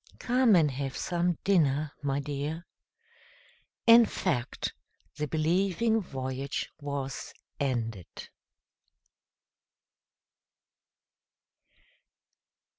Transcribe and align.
Come 0.17 0.55
and 0.55 0.71
have 0.71 0.97
some 0.97 1.37
dinner, 1.43 1.91
my 2.01 2.19
dear!" 2.19 2.65
In 3.85 4.07
fact, 4.07 4.73
the 5.17 5.27
Believing 5.27 6.01
Voyage 6.01 6.71
was 6.79 7.31
ended. 7.59 8.29